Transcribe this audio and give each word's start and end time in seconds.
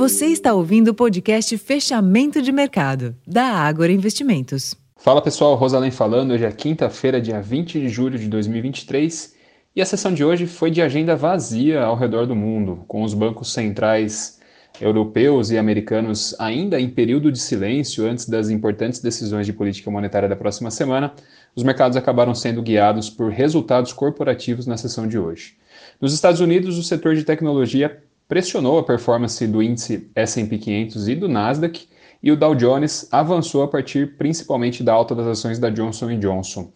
Você 0.00 0.28
está 0.28 0.54
ouvindo 0.54 0.88
o 0.88 0.94
podcast 0.94 1.58
Fechamento 1.58 2.40
de 2.40 2.50
Mercado, 2.50 3.14
da 3.26 3.44
Ágora 3.44 3.92
Investimentos. 3.92 4.74
Fala 4.96 5.20
pessoal, 5.20 5.54
Rosalém 5.56 5.90
falando. 5.90 6.30
Hoje 6.30 6.46
é 6.46 6.50
quinta-feira, 6.50 7.20
dia 7.20 7.38
20 7.38 7.78
de 7.78 7.90
julho 7.90 8.18
de 8.18 8.26
2023 8.26 9.34
e 9.76 9.82
a 9.82 9.84
sessão 9.84 10.14
de 10.14 10.24
hoje 10.24 10.46
foi 10.46 10.70
de 10.70 10.80
agenda 10.80 11.14
vazia 11.14 11.82
ao 11.82 11.96
redor 11.96 12.26
do 12.26 12.34
mundo, 12.34 12.82
com 12.88 13.02
os 13.02 13.12
bancos 13.12 13.52
centrais 13.52 14.40
europeus 14.80 15.50
e 15.50 15.58
americanos 15.58 16.34
ainda 16.38 16.80
em 16.80 16.88
período 16.88 17.30
de 17.30 17.38
silêncio 17.38 18.06
antes 18.06 18.26
das 18.26 18.48
importantes 18.48 19.00
decisões 19.00 19.44
de 19.44 19.52
política 19.52 19.90
monetária 19.90 20.30
da 20.30 20.34
próxima 20.34 20.70
semana. 20.70 21.12
Os 21.54 21.62
mercados 21.62 21.98
acabaram 21.98 22.34
sendo 22.34 22.62
guiados 22.62 23.10
por 23.10 23.30
resultados 23.30 23.92
corporativos 23.92 24.66
na 24.66 24.78
sessão 24.78 25.06
de 25.06 25.18
hoje. 25.18 25.58
Nos 26.00 26.14
Estados 26.14 26.40
Unidos, 26.40 26.78
o 26.78 26.82
setor 26.82 27.14
de 27.14 27.22
tecnologia 27.22 28.02
pressionou 28.30 28.78
a 28.78 28.84
performance 28.84 29.44
do 29.44 29.60
índice 29.60 30.08
S&P 30.14 30.56
500 30.56 31.08
e 31.08 31.16
do 31.16 31.28
Nasdaq, 31.28 31.88
e 32.22 32.30
o 32.30 32.36
Dow 32.36 32.54
Jones 32.54 33.08
avançou 33.10 33.64
a 33.64 33.68
partir 33.68 34.16
principalmente 34.16 34.84
da 34.84 34.92
alta 34.92 35.16
das 35.16 35.26
ações 35.26 35.58
da 35.58 35.68
Johnson 35.68 36.16
Johnson. 36.16 36.70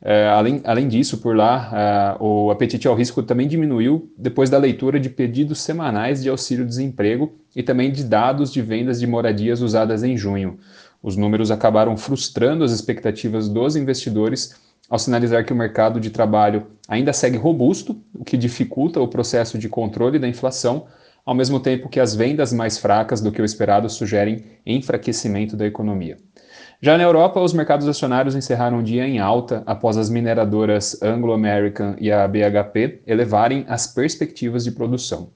É, 0.00 0.28
além, 0.28 0.60
além 0.64 0.86
disso, 0.86 1.18
por 1.18 1.36
lá, 1.36 2.16
é, 2.20 2.22
o 2.22 2.48
apetite 2.52 2.86
ao 2.86 2.94
risco 2.94 3.24
também 3.24 3.48
diminuiu 3.48 4.08
depois 4.16 4.48
da 4.48 4.56
leitura 4.56 5.00
de 5.00 5.10
pedidos 5.10 5.60
semanais 5.60 6.22
de 6.22 6.28
auxílio-desemprego 6.28 7.32
e 7.56 7.62
também 7.62 7.90
de 7.90 8.04
dados 8.04 8.52
de 8.52 8.62
vendas 8.62 9.00
de 9.00 9.06
moradias 9.08 9.60
usadas 9.62 10.04
em 10.04 10.16
junho. 10.16 10.60
Os 11.02 11.16
números 11.16 11.50
acabaram 11.50 11.96
frustrando 11.96 12.62
as 12.62 12.70
expectativas 12.70 13.48
dos 13.48 13.74
investidores 13.74 14.54
ao 14.90 14.98
sinalizar 14.98 15.44
que 15.46 15.52
o 15.52 15.56
mercado 15.56 16.00
de 16.00 16.10
trabalho 16.10 16.66
ainda 16.88 17.12
segue 17.12 17.38
robusto, 17.38 17.96
o 18.12 18.24
que 18.24 18.36
dificulta 18.36 19.00
o 19.00 19.06
processo 19.06 19.56
de 19.56 19.68
controle 19.68 20.18
da 20.18 20.26
inflação, 20.26 20.86
ao 21.24 21.34
mesmo 21.34 21.60
tempo 21.60 21.88
que 21.88 22.00
as 22.00 22.14
vendas 22.14 22.52
mais 22.52 22.76
fracas 22.76 23.20
do 23.20 23.30
que 23.30 23.40
o 23.40 23.44
esperado 23.44 23.88
sugerem 23.88 24.44
enfraquecimento 24.66 25.56
da 25.56 25.64
economia. 25.64 26.18
Já 26.82 26.96
na 26.98 27.04
Europa, 27.04 27.40
os 27.40 27.52
mercados 27.52 27.86
acionários 27.86 28.34
encerraram 28.34 28.78
o 28.78 28.82
dia 28.82 29.06
em 29.06 29.20
alta 29.20 29.62
após 29.66 29.96
as 29.96 30.10
mineradoras 30.10 31.00
Anglo 31.02 31.32
American 31.32 31.94
e 32.00 32.10
a 32.10 32.26
BHP 32.26 33.02
elevarem 33.06 33.64
as 33.68 33.86
perspectivas 33.86 34.64
de 34.64 34.72
produção. 34.72 35.30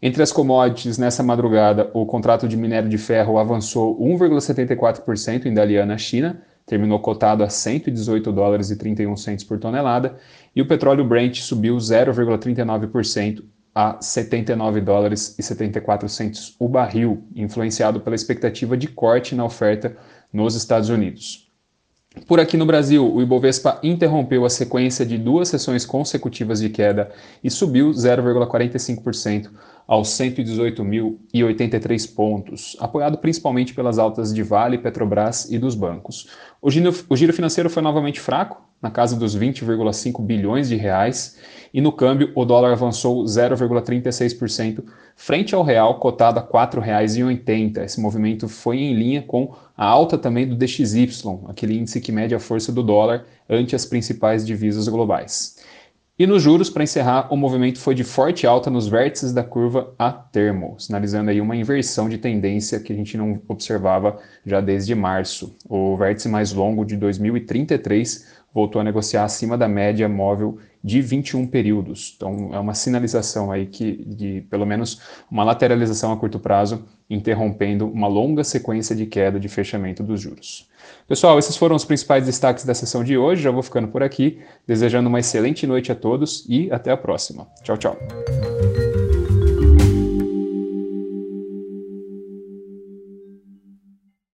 Entre 0.00 0.22
as 0.22 0.30
commodities, 0.30 0.96
nessa 0.96 1.22
madrugada, 1.22 1.90
o 1.92 2.06
contrato 2.06 2.46
de 2.46 2.56
minério 2.56 2.88
de 2.88 2.98
ferro 2.98 3.38
avançou 3.38 3.98
1,74% 4.00 5.46
em 5.46 5.52
Dalian, 5.52 5.98
China, 5.98 6.40
terminou 6.66 6.98
cotado 6.98 7.44
a 7.44 7.48
118 7.48 8.32
dólares 8.32 8.70
e 8.70 8.76
31 8.76 9.16
centos 9.16 9.44
por 9.44 9.58
tonelada, 9.58 10.18
e 10.54 10.60
o 10.60 10.66
petróleo 10.66 11.04
Brent 11.06 11.36
subiu 11.36 11.76
0,39% 11.76 13.44
a 13.72 14.00
79 14.00 14.80
dólares 14.80 15.38
e 15.38 15.42
74 15.42 16.08
centos 16.08 16.56
o 16.58 16.68
barril, 16.68 17.24
influenciado 17.36 18.00
pela 18.00 18.16
expectativa 18.16 18.76
de 18.76 18.88
corte 18.88 19.34
na 19.34 19.44
oferta 19.44 19.96
nos 20.32 20.54
Estados 20.56 20.88
Unidos. 20.88 21.45
Por 22.24 22.40
aqui 22.40 22.56
no 22.56 22.64
Brasil, 22.64 23.14
o 23.14 23.20
Ibovespa 23.20 23.78
interrompeu 23.82 24.44
a 24.44 24.50
sequência 24.50 25.04
de 25.04 25.18
duas 25.18 25.48
sessões 25.48 25.84
consecutivas 25.84 26.60
de 26.60 26.70
queda 26.70 27.10
e 27.44 27.50
subiu 27.50 27.90
0,45% 27.90 29.50
aos 29.86 30.08
118.083 30.08 32.14
pontos, 32.14 32.76
apoiado 32.80 33.18
principalmente 33.18 33.74
pelas 33.74 33.98
altas 33.98 34.34
de 34.34 34.42
Vale, 34.42 34.78
Petrobras 34.78 35.48
e 35.50 35.58
dos 35.58 35.74
bancos. 35.76 36.28
O 36.60 36.70
giro, 36.70 36.92
o 37.08 37.16
giro 37.16 37.32
financeiro 37.32 37.70
foi 37.70 37.82
novamente 37.82 38.18
fraco, 38.18 38.60
na 38.82 38.90
casa 38.90 39.14
dos 39.14 39.36
20,5 39.36 40.20
bilhões 40.24 40.68
de 40.68 40.74
reais, 40.74 41.38
e 41.72 41.80
no 41.80 41.92
câmbio 41.92 42.32
o 42.34 42.44
dólar 42.44 42.72
avançou 42.72 43.22
0,36% 43.24 44.82
frente 45.16 45.54
ao 45.54 45.62
real 45.62 45.98
cotado 45.98 46.38
a 46.38 46.42
R$ 46.42 46.48
4,80. 46.48 47.82
Esse 47.82 48.00
movimento 48.00 48.46
foi 48.48 48.76
em 48.76 48.94
linha 48.94 49.22
com 49.22 49.52
a 49.76 49.84
alta 49.84 50.16
também 50.18 50.46
do 50.46 50.54
DXY, 50.54 51.08
aquele 51.48 51.78
índice 51.78 52.00
que 52.00 52.12
mede 52.12 52.34
a 52.34 52.38
força 52.38 52.70
do 52.70 52.82
dólar 52.82 53.24
ante 53.48 53.74
as 53.74 53.86
principais 53.86 54.46
divisas 54.46 54.86
globais. 54.86 55.56
E 56.18 56.26
nos 56.26 56.42
juros, 56.42 56.70
para 56.70 56.82
encerrar, 56.82 57.28
o 57.30 57.36
movimento 57.36 57.78
foi 57.78 57.94
de 57.94 58.02
forte 58.02 58.46
alta 58.46 58.70
nos 58.70 58.88
vértices 58.88 59.34
da 59.34 59.44
curva 59.44 59.92
a 59.98 60.10
termo, 60.10 60.74
sinalizando 60.78 61.30
aí 61.30 61.42
uma 61.42 61.54
inversão 61.54 62.08
de 62.08 62.16
tendência 62.16 62.80
que 62.80 62.90
a 62.90 62.96
gente 62.96 63.18
não 63.18 63.38
observava 63.48 64.18
já 64.44 64.62
desde 64.62 64.94
março. 64.94 65.54
O 65.68 65.94
vértice 65.94 66.26
mais 66.26 66.54
longo 66.54 66.86
de 66.86 66.96
2033 66.96 68.34
voltou 68.54 68.80
a 68.80 68.84
negociar 68.84 69.24
acima 69.24 69.58
da 69.58 69.68
média 69.68 70.08
móvel 70.08 70.56
de 70.86 71.02
21 71.02 71.48
períodos. 71.48 72.14
Então, 72.16 72.50
é 72.52 72.60
uma 72.60 72.72
sinalização 72.72 73.50
aí 73.50 73.66
que, 73.66 74.04
de 74.06 74.42
pelo 74.48 74.64
menos 74.64 75.00
uma 75.28 75.42
lateralização 75.42 76.12
a 76.12 76.16
curto 76.16 76.38
prazo, 76.38 76.84
interrompendo 77.10 77.88
uma 77.88 78.06
longa 78.06 78.44
sequência 78.44 78.94
de 78.94 79.04
queda 79.04 79.40
de 79.40 79.48
fechamento 79.48 80.04
dos 80.04 80.20
juros. 80.20 80.68
Pessoal, 81.08 81.40
esses 81.40 81.56
foram 81.56 81.74
os 81.74 81.84
principais 81.84 82.24
destaques 82.24 82.64
da 82.64 82.72
sessão 82.72 83.02
de 83.02 83.18
hoje. 83.18 83.42
Já 83.42 83.50
vou 83.50 83.64
ficando 83.64 83.88
por 83.88 84.00
aqui, 84.00 84.38
desejando 84.64 85.08
uma 85.08 85.18
excelente 85.18 85.66
noite 85.66 85.90
a 85.90 85.94
todos 85.96 86.46
e 86.48 86.70
até 86.70 86.92
a 86.92 86.96
próxima. 86.96 87.48
Tchau, 87.64 87.76
tchau. 87.76 88.55